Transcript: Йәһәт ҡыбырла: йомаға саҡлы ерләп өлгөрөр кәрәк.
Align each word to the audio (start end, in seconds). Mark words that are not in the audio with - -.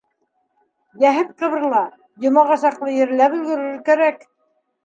Йәһәт 1.03 1.29
ҡыбырла: 1.43 1.81
йомаға 2.25 2.57
саҡлы 2.65 2.97
ерләп 2.97 3.37
өлгөрөр 3.41 3.77
кәрәк. 3.93 4.27